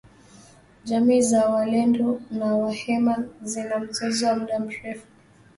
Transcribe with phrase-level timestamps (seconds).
[0.85, 5.07] Jamii za walendu na wahema zina mzozo wa muda mrefu.